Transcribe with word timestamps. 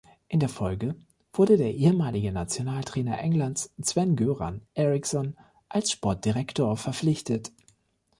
In 0.29 0.39
der 0.39 0.49
Folge 0.49 0.95
wurde 1.31 1.57
der 1.57 1.75
ehemalige 1.75 2.31
Nationaltrainer 2.31 3.19
Englands 3.19 3.71
Sven-Göran 3.79 4.61
Eriksson 4.73 5.35
als 5.69 5.91
Sportdirektor 5.91 6.75
verpflichtet. 6.75 7.51